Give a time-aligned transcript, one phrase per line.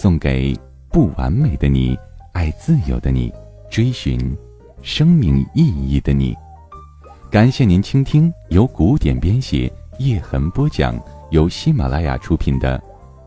[0.00, 0.56] 送给
[0.92, 1.98] 不完美的你，
[2.32, 3.34] 爱自由的你，
[3.68, 4.16] 追寻
[4.80, 6.36] 生命意义的你。
[7.28, 10.96] 感谢您倾听由古典编写、叶痕播讲、
[11.32, 12.78] 由喜马拉雅出品的《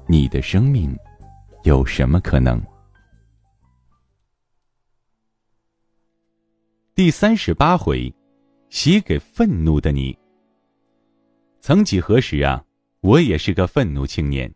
[0.07, 0.97] 你的生命
[1.63, 2.57] 有什么可能》
[6.95, 8.15] 第三十八回，
[8.69, 10.17] 写给愤怒的你。
[11.59, 12.63] 曾几何时啊，
[13.01, 14.49] 我也是个愤怒青年。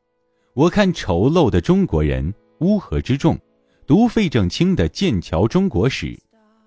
[0.56, 3.38] 我看丑陋的中国人乌合之众，
[3.86, 6.08] 读费正清的《剑桥中国史》，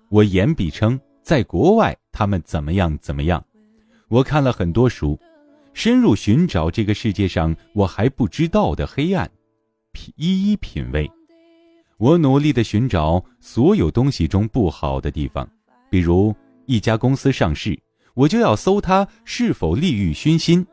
[0.09, 0.97] 我言必称。
[1.23, 2.95] 在国外，他们怎么样？
[3.01, 3.43] 怎么样？
[4.07, 5.19] 我看了很多书，
[5.73, 9.27] 深入寻找这个世界上我还不知道的黑暗，
[10.17, 11.09] 一一品味。
[11.97, 15.49] 我努力的寻找所有东西中不好的地方，
[15.89, 16.31] 比如
[16.67, 17.77] 一家公司上市，
[18.13, 20.63] 我就要搜它是否利欲熏心；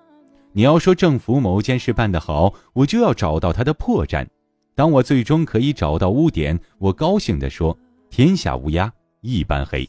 [0.57, 4.27] 你要说政府某件事办得好，我就要找到它的破绽。
[4.75, 8.91] 当我最终可以找到污点，我高兴地说：“天下乌鸦
[9.21, 9.87] 一般黑。”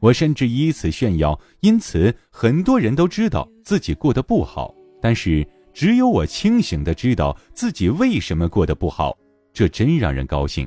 [0.00, 9.14] 我甚至以此炫耀，因此很多人都知道自己过得不好，但是只有我清醒的知道自己为什么过得不好，
[9.52, 10.66] 这真让人高兴。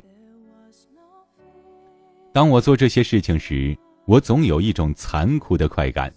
[2.31, 6.13] 当我做这些事情时，我总有一种残酷的快感，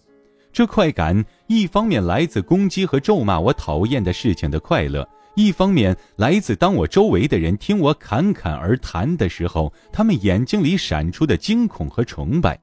[0.53, 12.59] 这快感一方面来自攻击和咒骂我讨厌的事情的快乐，一方面来自当我周围的人听我侃侃而谈的时候，他们眼睛里闪出的惊恐和崇拜。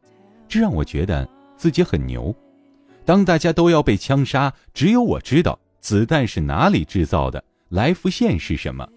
[0.47, 2.33] 这让我觉得自己很牛。
[3.05, 8.87] 当大家都要被枪杀，只有我知道子弹是哪里制造的，来福线是什么，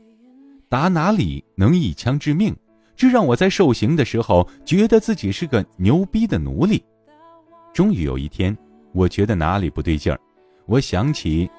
[0.69, 2.55] 打哪里能一枪致命。
[2.95, 6.85] 这让我在受刑的时候觉得自己是个牛逼的奴隶。
[7.73, 8.55] 终于有一天，
[8.93, 10.19] 我觉得哪里不对劲儿，
[10.67, 11.51] 我想起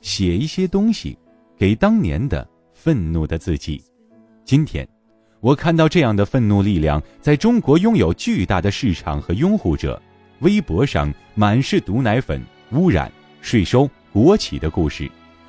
[0.00, 1.18] 写一些东西
[1.56, 3.82] 给当年的愤怒的自己。
[4.44, 4.86] 今天。
[5.40, 10.00] 我看到这样的愤怒力量在中国拥有巨大的市场和拥护者，
[10.38, 12.42] 微博上满是毒奶粉、
[12.72, 13.12] 污染、
[13.42, 15.06] 税收、国企的故事。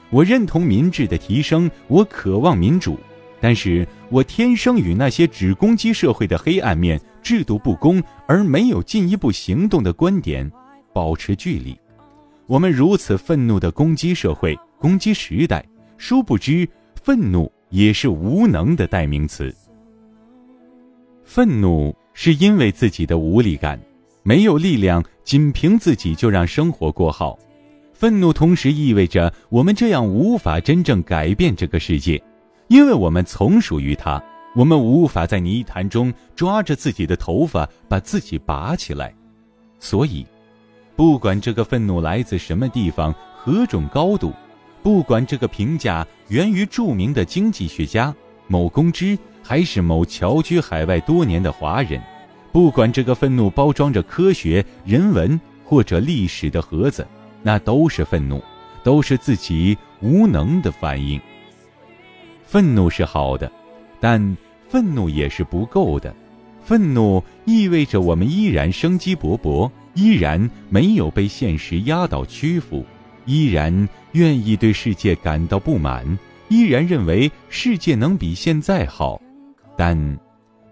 [0.10, 3.00] 我认同民智的提升，我渴望民主，
[3.40, 10.52] 但是我天生与那些只攻击社会的黑暗面、制度不公而没有进一步行动的观点
[10.96, 11.78] 保持距离。
[12.48, 15.62] 我们如此愤怒地攻击社会、攻击时代，
[15.98, 16.66] 殊不知，
[17.04, 19.54] 愤怒也是无能的代名词。
[21.26, 23.78] 愤怒是因为自己的无力感，
[24.24, 27.38] 没有力量，仅凭自己就让生活过好。
[27.92, 32.24] 愤怒同时意味着我们这样无法真正改变这个世界，
[32.70, 34.24] 因为我们从属于它。
[34.56, 39.14] 我们无法在泥潭中抓着自己的头发把自己拔起来。
[39.80, 40.26] 所以，
[40.96, 44.34] 不管这个愤怒来自什么地方、何种高度，
[44.82, 48.14] 不管这个评价源于著名的经济学家
[48.48, 49.18] 某公知。
[49.48, 52.02] 还是某侨居海外多年的华人，
[52.52, 57.08] 不管这个愤怒包装着科学、人文或者历史的盒子，
[57.44, 58.42] 那都是愤怒，
[58.84, 61.22] 都是自己无能的反应。
[62.44, 63.52] 愤怒是好的，
[64.00, 64.36] 但
[64.68, 66.12] 愤怒也是不够的。
[66.64, 72.86] 愤怒意味着我们依然生机勃勃，依然没有被现实压倒屈服，
[73.26, 76.06] 依然愿意对世界感到不满，
[76.50, 79.20] 依然认为世界能比现在好。
[79.76, 80.20] 但，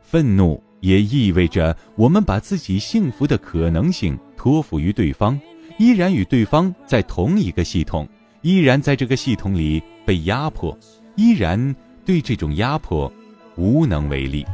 [0.01, 5.39] 愤怒也意味着我们把自己幸福的可能性托付于对方，
[5.77, 8.07] 依然与对方在同一个系统，
[8.41, 10.77] 依然在这个系统里被压迫，
[11.15, 13.11] 依然对这种压迫
[13.55, 14.45] 无能为力。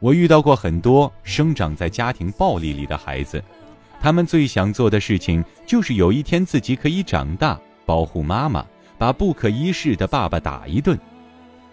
[0.00, 3.42] 我遇到过很多生长在家庭暴力里的孩子，
[4.00, 8.64] 他们最想做的事情就是有一天自己可以长大，保护妈妈，
[8.98, 10.98] 把不可一世的爸爸打一顿。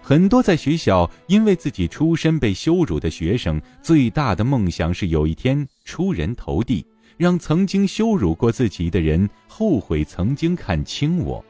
[0.01, 6.85] 很多在学校因为自己出身被羞辱的学生，最大的梦想是有一天出人头地，
[7.17, 11.43] 让曾经羞辱过自己的人后悔曾经看轻我。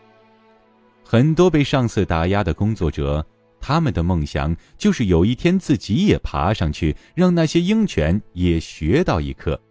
[1.03, 3.25] 很多被上司打压的工作者，
[3.61, 9.61] 他们的梦想就是有一天自己也爬上去，让那些鹰犬也学到一课。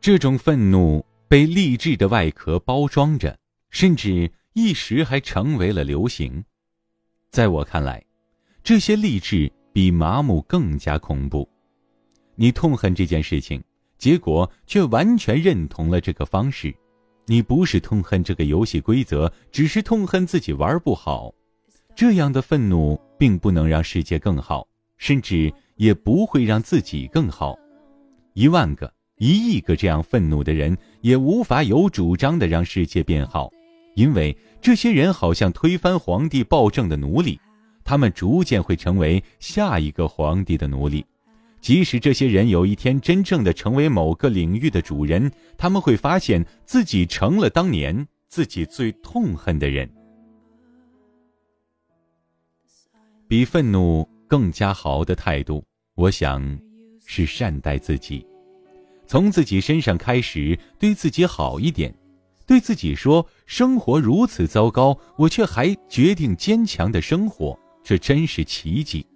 [0.00, 3.36] 这种愤怒被励志的外壳包装着，
[3.70, 6.44] 甚至一时还成为了流行。
[7.30, 8.04] 在我看来，
[8.62, 11.48] 这些励志比麻木更加恐怖。
[12.36, 13.62] 你痛恨这件事情，
[13.96, 16.72] 结果却完全认同了这个方式。
[17.26, 21.32] 你不是痛恨这个游戏规则，只是痛恨自己玩不好。
[21.96, 24.66] 这样的愤怒并不能让世界更好，
[24.98, 27.56] 甚至也不会让自己更好。
[28.32, 33.48] 一万个、一亿个这样愤怒的人，也无法有主张的让世界变好，
[33.94, 37.38] 因为这些人好像推翻皇帝暴政的奴隶，
[37.84, 41.04] 他们逐渐会成为下一个皇帝的奴隶。
[41.60, 49.88] 即使这些人有一天真正的成为某个领域的主人，他们会发现自己成了当年自己最痛恨的人。
[53.26, 56.58] 比愤怒更加好的态度，我想
[57.06, 58.26] 是善待自己，
[59.06, 61.94] 从自己身上开始，对自己好一点，
[62.46, 69.06] 对自己说：“生活如此糟糕，我却还决定坚强的生活，这真是奇迹。”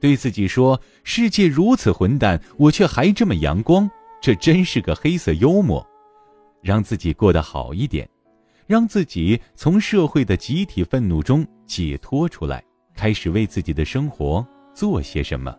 [0.00, 3.90] 对自己说：“世界如此混蛋，我却还这么阳光，
[4.20, 5.84] 这真是个黑色幽默。”
[6.62, 8.08] 让自己过得好一点，
[8.66, 12.62] 让自己从社会的集体愤怒中解脱出来，
[12.98, 15.56] 开始为自己的生活做些什么。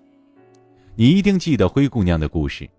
[0.95, 2.69] 你一定记得灰姑娘的故事。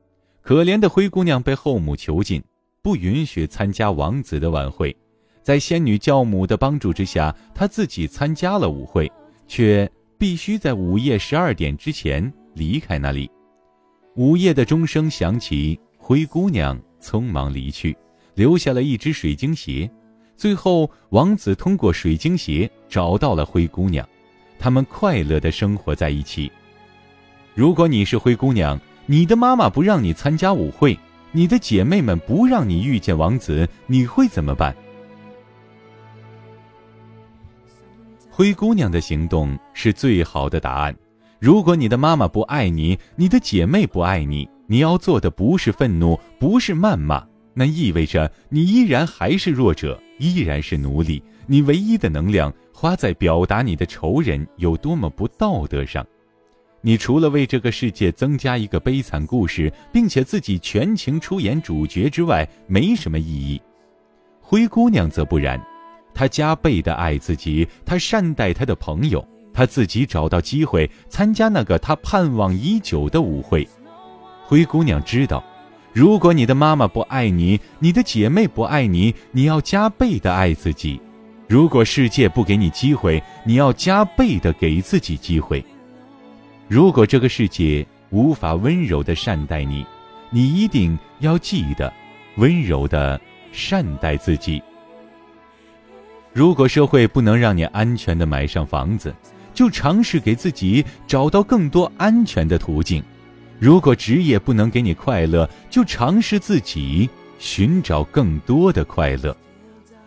[0.43, 2.43] 可怜的灰姑娘被后母囚禁，
[2.83, 4.95] 不允许参加王子的晚会。
[5.43, 9.11] 在仙女教母的帮助之下，她自己参加了舞会，
[9.49, 9.91] 却。
[10.19, 13.31] 必须在午夜十二点之前离开那里。
[14.17, 17.97] 午夜的钟声响起，灰姑娘匆忙离去，
[18.35, 19.91] 留下了一只水晶鞋。
[20.37, 24.07] 最后，王子通过水晶鞋找到了灰姑娘，
[24.61, 26.53] 他们快乐的生活在一起。
[27.55, 30.97] 如果你是灰姑娘，你的妈妈不让你参加舞会，
[31.33, 34.77] 你的姐妹们不让你遇见王子，你会怎么办？
[38.31, 40.95] 灰姑娘的行动是最好的答案。
[41.39, 51.23] 如果你的妈妈不爱你，你的姐妹不爱你，你要做的不是愤怒，不是谩骂，那意味着你依然还是弱者，依然是奴隶。
[51.47, 56.07] 你唯一的能量花在表达你的仇人有多么不道德上，
[56.81, 63.61] 你除了为这个世界增加一个悲惨故事，并且自己全情出演主角之外，没什么意义。
[64.41, 65.61] 灰姑娘则不然。
[66.13, 73.67] 她加倍的爱自己，她善待她的朋友，她自己找到机会参加那个她盼望已久的舞会。
[74.45, 75.43] 灰姑娘知道，
[75.93, 81.01] 如果你的妈妈不爱你，你的姐妹不爱你，你要加倍的爱自己；
[81.51, 85.65] 如果世界不给你机会，你要加倍的给自己机会。
[86.69, 89.85] 如果这个世界无法温柔的善待你，
[90.31, 91.93] 你一定要记得，
[92.37, 93.21] 温柔的
[93.51, 94.63] 善待自己。
[96.33, 99.13] 如果社会不能让你安全的买上房子，
[99.53, 103.03] 就尝试给自己找到更多安全的途径；
[103.59, 107.11] 如果职业不能给你快乐，就尝试自己
[107.41, 109.35] 寻找更多的快乐；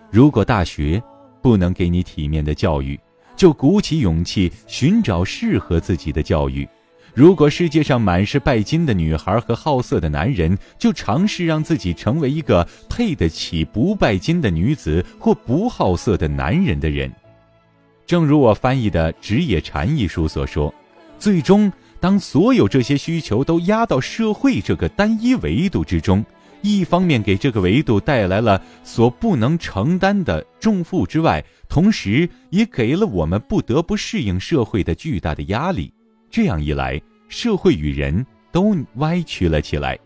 [0.10, 1.04] 如果大学
[1.44, 3.00] 不能给你体面的教育，
[3.36, 6.68] 就鼓起勇气寻找适合自己的教育。
[7.14, 17.14] 如果世界上满是拜金的女孩和好色的男人，就尝试让自己成为一个配得起不拜金的女子或不好色的男人的人。
[18.08, 20.74] 正如我翻译的《职业禅》一书所说，
[21.20, 26.26] 最终，当所有这些需求都压到社会这个单一维度之中，
[26.64, 35.94] 一方面给这个维度带来了所不能承担的重负之外，同时也给了我们不得不适应社会的巨大的压力。
[36.32, 40.00] 这样一来，社会与人都歪曲了起来。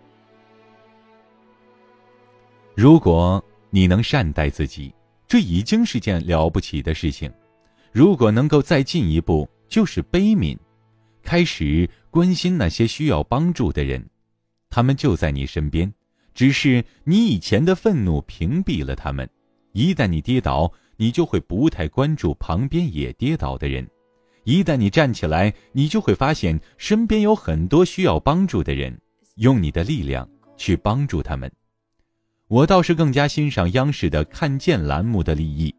[2.76, 4.92] 如果你能善待自己，
[5.28, 7.32] 这已经是件了不起的事情。
[7.92, 10.58] 如果能够再进一步，就是悲悯，
[11.22, 14.04] 开始关心那些需要帮助的人，
[14.70, 15.92] 他们就在你身边，
[16.38, 19.28] 只是你以前的愤怒屏蔽了他们。
[19.72, 23.90] 一旦你跌倒，你就会不太关注旁边也跌倒的人。
[24.44, 28.96] 一旦你站起来，你就会发现身边有很多需要帮助的人，
[29.38, 31.52] 用你的力量去帮助他们。
[32.50, 35.74] 我倒是更加欣赏央视的“看见”栏目的立意，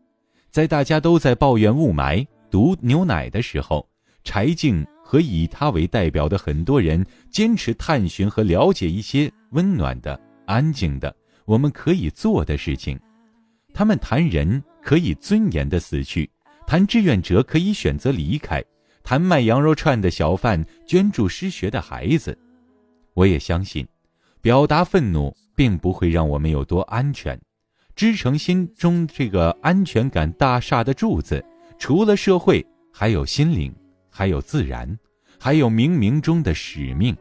[0.51, 3.89] 在大家都在抱怨雾霾、毒牛奶的时候，
[4.25, 11.15] 柴静和以他为代表的很多人坚持探寻和了解一些温暖的、安静的
[11.45, 12.99] 我们可以做的事情。
[13.75, 16.29] 他们谈人可以尊严的死去。
[16.67, 18.65] 谈志愿者可以选择离开，
[19.03, 22.37] 谈卖羊肉串的小贩捐助失学的孩子。
[23.15, 23.87] 我也相信，
[24.41, 27.39] 表达愤怒并不会让我们有多安全。
[27.95, 31.45] 支撑心中这个安全感大厦的柱子，
[31.79, 33.75] 除了社会，还有心灵，
[34.11, 34.99] 还有自然，
[35.39, 37.17] 还有冥冥中的使命。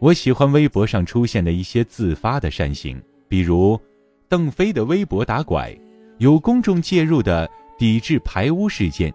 [0.00, 3.78] 我喜欢微博上出现的一些自发的善行，比如
[4.28, 5.76] 邓飞的微博打拐，
[6.18, 9.12] 有公众介入的抵制排污事件。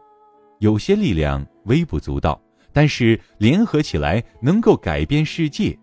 [0.60, 2.42] 有些力量微不足道，
[2.74, 5.78] 但是联合起来能够改变世界。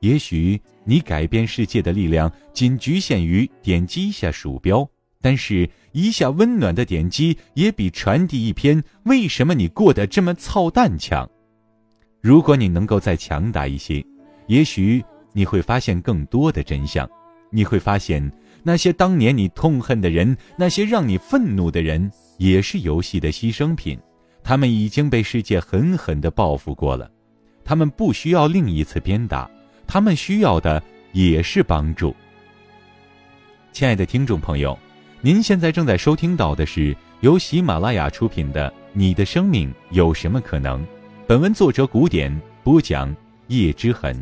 [0.00, 4.88] 也许你改变世界的力量仅局限于点击一下鼠标，
[5.20, 11.28] 但是一下温暖的点击也比传递一篇“为什么你过得这么操蛋”强。
[12.20, 14.04] 如果你能够再强大一些，
[14.52, 17.08] 也许你会发现更多的真相。
[17.48, 18.30] 你会发现
[18.62, 22.10] 那些当年你痛恨的人，那些让你愤怒的人。
[22.36, 23.98] 也是游戏的牺牲品，
[24.42, 27.10] 他们已经被世界狠狠地报复过了，
[27.64, 29.48] 他们不需要另一次鞭打，
[29.86, 30.82] 他们需要的
[31.12, 32.14] 也是帮助。
[33.72, 34.78] 亲爱的听众朋友，
[35.22, 40.82] 您现在正在收听到的是由喜马拉雅出品的《你的生命有什么可能》，
[41.26, 42.30] 本文作者古典
[42.64, 43.14] 播讲
[43.46, 44.16] 叶之痕。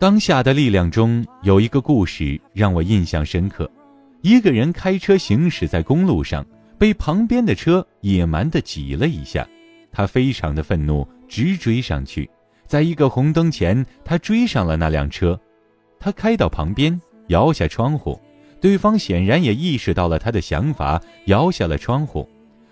[0.00, 3.70] 当下的力量中有一个故事让我印象深刻。
[4.22, 6.42] 一个人开车行驶在公路上，
[6.78, 9.46] 被旁边的车野蛮地挤了一下，
[9.92, 12.30] 他非常的愤怒，直追上去。
[12.64, 15.38] 在一个红灯前，他追上了那辆车，
[15.98, 18.18] 他开到旁边，摇下窗户，
[18.58, 22.26] 对方显然也意识到了他的想法，摇下了窗户。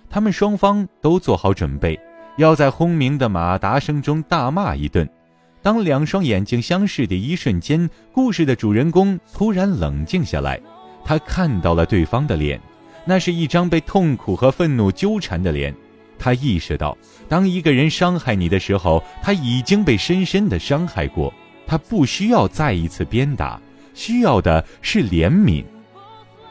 [0.09, 2.01] 他们双方都做好准备，
[2.39, 5.07] 要在轰鸣的马达声中大骂一顿。
[5.63, 10.61] 当两双眼睛相视的一瞬间，故事的主人公突然冷静下来。
[11.05, 12.61] 他看到了对方的脸，
[13.05, 15.75] 那是一张被痛苦和愤怒纠缠的脸。
[16.19, 16.97] 他意识到，
[17.29, 21.33] 当一个人伤害你的时候，他已经被深深的伤害过。
[21.67, 23.61] 他不需要再一次鞭打，
[23.95, 25.65] 需要的是怜悯。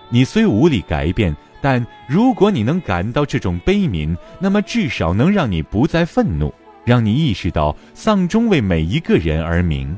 [0.09, 6.53] 你虽无力改变，但如果你能感到这种悲悯，那么至少能让你不再愤怒，
[6.87, 9.93] 让你意识到丧钟为每一个人而鸣。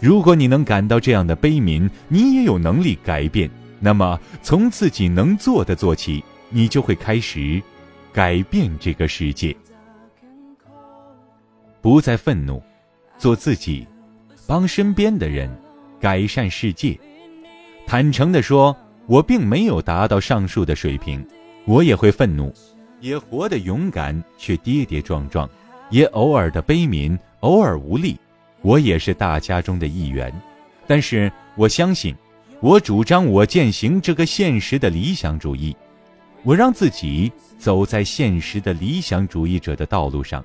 [0.00, 3.50] 如果你能感到这样的悲悯，你也有能力改变。
[3.80, 7.60] 那么，从自己能做的做起，你就会开始
[8.12, 9.54] 改变这个世界。
[11.80, 12.62] 不再愤怒，
[13.18, 13.84] 做自己，
[14.46, 15.50] 帮身边的人，
[16.00, 16.96] 改善世界。
[17.84, 18.76] 坦诚地说，
[19.06, 21.26] 我并没有达到上述的水平，
[21.64, 22.54] 我也会愤怒，
[23.00, 25.50] 也活得勇敢却跌跌撞撞，
[25.90, 28.18] 也偶尔的悲悯，偶尔无力。
[28.62, 30.32] 我也是大家中的一员，
[30.86, 32.14] 但是我相信。
[32.60, 35.76] 我主张我践行这个现实的理想主义，
[36.42, 40.44] 我让自己走在现实的理想主义者的道路上，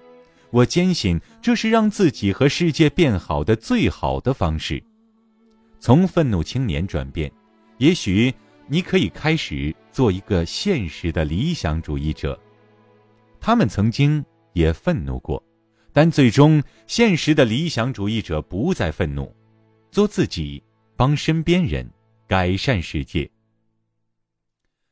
[0.52, 4.80] 我坚信这是让自己和世界变好的最好的方式。
[5.80, 7.32] 从愤怒青年转变，
[7.80, 8.32] 也许
[8.68, 12.40] 你可以开始做一个现实的理想主义者。
[13.42, 14.24] 他们曾经
[14.54, 15.44] 也愤怒过，
[15.92, 19.36] 但最终现实的理想主义者不再愤怒，
[19.92, 20.64] 做自己，
[20.96, 21.88] 帮身边人。
[22.26, 23.30] 改善世界。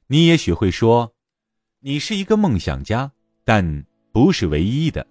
[0.06, 1.12] 你也许会说，
[1.80, 3.12] 你是一个梦想家，
[3.44, 5.08] 但不是唯一的。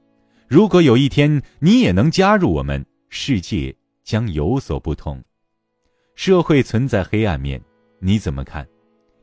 [0.47, 5.21] 如果有一天你也能加入我们，世界将有所不同。
[6.15, 7.61] 社会存在黑暗面，
[7.99, 8.69] 你怎么看？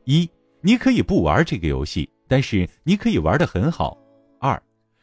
[0.04, 0.28] 一，
[0.60, 3.96] 你可以不玩这个游戏，但是你可以玩的很好。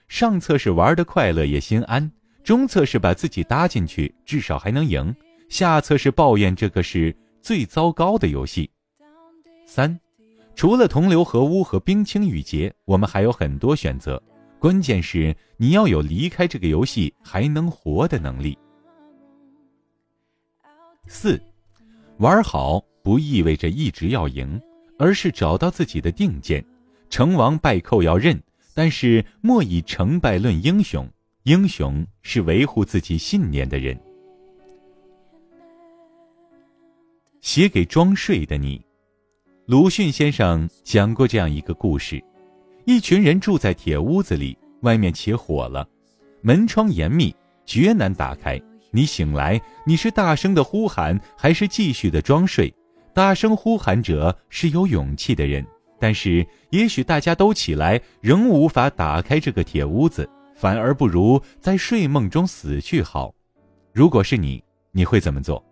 [0.08, 2.12] 上策是玩的快乐也心安，
[2.44, 5.16] 中策是把自己搭进去，至少还能赢，
[5.50, 7.16] 下策是抱怨这个是。
[7.46, 8.68] 最糟糕的游戏。
[9.68, 10.00] 三，
[10.56, 14.20] 除了同流合污和冰清玉洁，我们还有很多选择。
[14.58, 18.58] 关键是你要有离开这个游戏还能活的能力。
[21.08, 21.40] 四，
[22.18, 24.60] 玩好不意味着一直要赢，
[24.98, 26.66] 而是找到自己的定见。
[27.12, 28.42] 成王败寇要认，
[28.76, 31.10] 但是莫以成败论英雄。
[31.44, 33.96] 英雄是维护自己信念的人。
[37.40, 38.84] 写给装睡的你，
[39.68, 42.24] 鲁迅先生讲过这样一个故事：
[42.86, 45.88] 一群人住在铁屋子里，外面起火了，
[46.42, 48.60] 门窗严密，绝难打开。
[48.90, 52.74] 你醒来，你是大声的呼喊，还是继续的装睡？
[53.14, 55.64] 大声呼喊者是有勇气的人，
[56.00, 63.34] 但是也许大家都起来，仍无法打开这个铁屋子，反而不如在睡梦中死去好。
[63.94, 65.64] 如果是你，你会怎么做？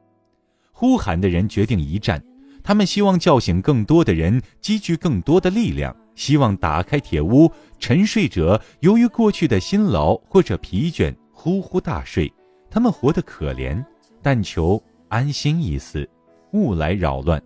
[0.71, 2.23] 呼喊的人决定一战，
[2.63, 7.51] 他们希望叫醒更多的人，积聚更多的力量，希望打开铁屋。
[7.79, 12.31] 沉睡者由于过去的辛劳或者疲倦，呼呼大睡。
[12.69, 13.83] 他们活得可怜，
[14.21, 16.09] 但求安心一死，
[16.53, 17.41] 勿来扰乱。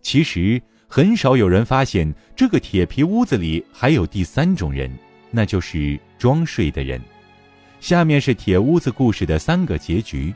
[0.00, 0.60] 其实
[0.94, 4.92] 很少有人发现这个铁皮屋子里还有第三种人，
[5.30, 7.00] 那就是装睡的人。
[7.80, 10.34] 下面是铁屋子故事的三个结局。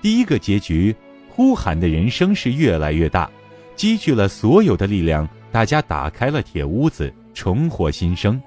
[0.00, 0.96] 第一个结局，
[1.28, 3.30] 呼喊的人声是越来越大，
[3.74, 8.40] 积聚了所有的力量，大家打开了铁屋子，重获新生。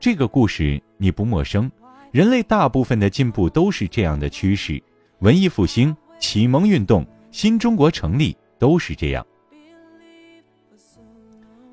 [0.00, 1.70] 这个故事你不陌生，
[2.10, 4.82] 人类大部分的进步都是这样的趋势，
[5.18, 9.22] 文艺复兴、启蒙运动、新中国成立都是这样。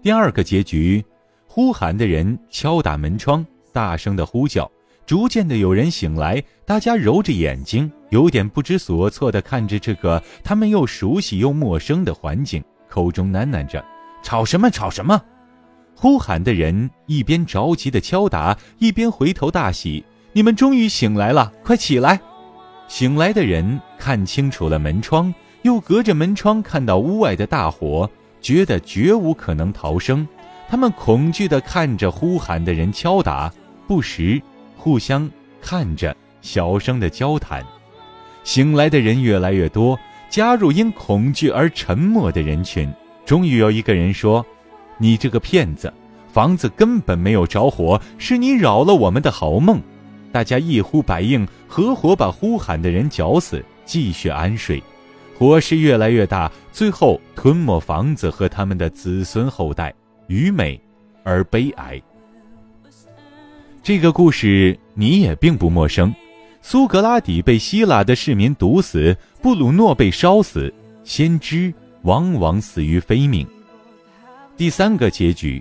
[0.03, 1.03] 第二个结局，
[1.45, 4.69] 呼喊的人敲打门窗，大声的呼叫，
[5.05, 13.85] 逐渐的有人醒来，大家揉着眼睛，有点不知所措的看着这个他们又熟悉又陌生的环境，口中喃喃着
[14.23, 14.71] ：“吵什么？
[14.71, 15.21] 吵什么？”
[15.93, 20.03] 呼喊的人一边着急的敲打，一边回头大喜
[20.33, 22.19] ：“你们终于醒来了，快起来！”
[22.89, 25.31] 醒来的人看清楚了门窗，
[25.61, 28.09] 又隔着门窗看到屋外的大火。
[28.41, 30.27] 觉得绝无可能逃生，
[30.67, 33.51] 他们恐惧地看着呼喊的人敲打，
[33.87, 34.41] 不时
[34.75, 35.29] 互相
[35.61, 37.63] 看着，小声的交谈。
[38.43, 39.97] 醒来的人越来越多，
[40.29, 42.91] 加入因恐惧而沉默的人群。
[43.25, 44.43] 终于有一个人说
[44.97, 45.93] ：“你这个骗子，
[46.33, 49.79] 房子根本没有着火，是你扰了我们的好梦。”
[50.33, 54.81] 大家一呼百应，合伙把呼喊的人绞死，继续安睡。
[55.41, 59.91] 火势越来越大，最后吞没房子和他们的子孙后代，
[60.27, 60.79] 愚昧
[61.23, 61.99] 而悲哀。
[63.81, 66.13] 这个故事你也并不陌生。
[66.61, 70.71] 苏格拉底被希腊的市民毒死，布鲁诺被烧死，
[71.03, 73.43] 先知往往死于非命。
[74.55, 75.59] 第三个结局，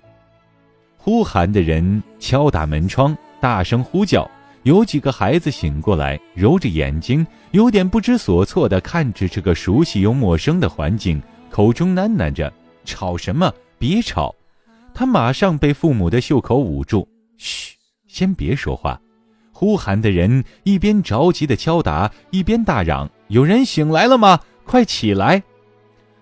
[0.99, 4.31] 呼喊的人敲打门窗，大声呼叫。
[4.65, 12.53] 有几个孩子醒过来，揉着眼睛，有点不知所措地看着这个熟悉又陌生的环境，口中喃喃着
[12.85, 13.51] ：“吵什么？
[13.79, 14.35] 别吵！”
[14.93, 17.75] 他马上被父母的袖口捂住：“嘘，
[18.07, 19.01] 先别说话。”
[19.51, 24.41] 呼喊的人一边着急地敲打，一边大嚷：“有人醒来了吗？
[24.65, 25.43] 快起来！”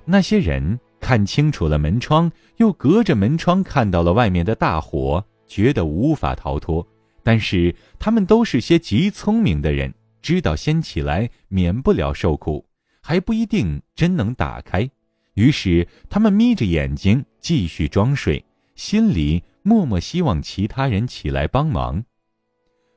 [0.04, 6.86] 那些人看清楚了门窗，又隔着门窗看到了外面的大火，觉得无法逃脱。
[7.28, 12.64] 但是他们都是些极聪明的人，知道先起来免不了受苦，
[13.02, 14.88] 还不一定真能打开。
[15.34, 18.42] 于是他们眯着眼睛继续装睡，
[18.76, 22.02] 心里默默希望其他人起来帮忙。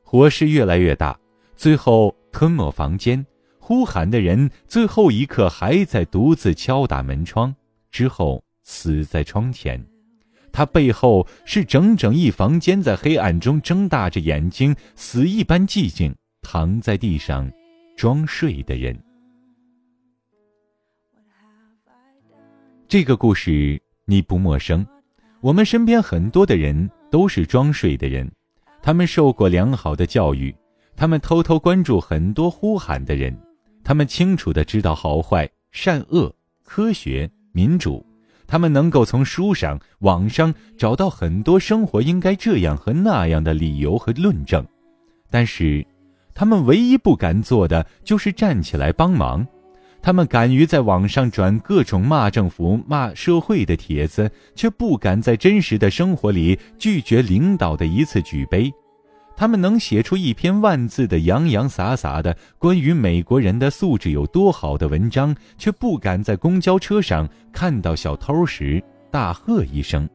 [0.01, 1.19] 火势越来越大，
[1.57, 3.25] 最后吞没房间。
[3.59, 7.53] 呼喊的人最后一刻还在独自敲打门窗，
[7.91, 9.90] 之后死在窗前。
[10.51, 17.49] 他背后是整整一房间，在黑暗中睁大着眼睛，死一般寂静，躺在地上，
[17.95, 18.97] 装睡的人。
[22.87, 24.85] 这个故事你不陌生，
[25.39, 28.29] 我们身边很多的人都是装睡的人，
[28.81, 30.53] 他们受过良好的教育，
[30.97, 33.33] 他们偷偷关注很多呼喊的人，
[33.85, 36.35] 他们清楚的知道好坏、善恶、
[36.65, 38.05] 科学、民主。
[38.51, 44.67] 他们能够从书上、网上找到很多生活应该这样和那样的理由和论证，
[45.29, 45.87] 但是，
[46.33, 49.47] 他们唯一不敢做的就是站起来帮忙。
[50.01, 58.69] 他们敢于在网上转各种骂政府、骂社会的帖子，却不敢在真实的生活里拒绝领导的一次举杯。
[59.41, 70.07] 他们能写出一篇万字的洋洋洒洒的关于美国人的素质有多好的文章，却不敢在公交车上看到小偷时大喝一声。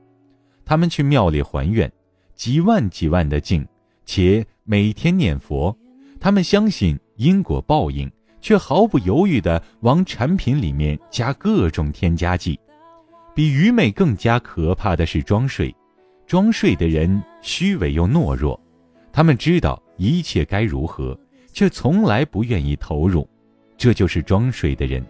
[0.64, 1.90] 他们去庙里还愿，
[2.36, 3.66] 几万几万的敬，
[4.04, 5.76] 且每天念佛。
[6.20, 8.08] 他们相信因果报应，
[8.40, 12.56] 却毫不犹豫地往产品里面加各种添加剂。
[13.34, 15.74] 比愚昧更加可怕的是装睡。
[16.28, 18.60] 装睡的人虚伪又懦弱。
[19.16, 21.18] 他们知道一切该如何，
[21.50, 23.26] 却从来不愿意投入，
[23.78, 25.02] 这就是装睡的人。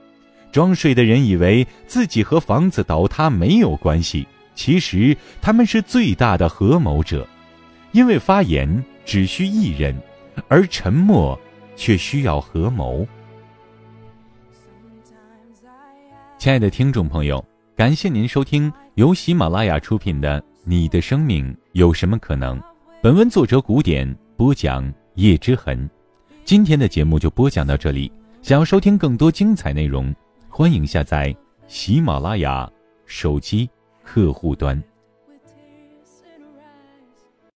[0.52, 7.26] 装睡的人以为自己和房子倒塌没有关系，其实他们是最大的合谋者，
[7.90, 9.92] 因为发言只需一人，
[10.46, 11.36] 而沉默
[11.74, 13.04] 却需要合谋。
[16.38, 22.56] 亲爱的听众朋友，感谢您收听由喜马拉雅出品的《你的生命有什么可能》。
[23.06, 25.88] 本文作者古典播讲叶之痕，
[26.44, 28.10] 今天的节目就播讲到这里。
[28.42, 30.12] 想要收听更多精彩内容，
[30.48, 31.32] 欢迎下载
[31.68, 32.68] 喜马拉雅
[33.04, 33.70] 手机
[34.02, 34.82] 客户端。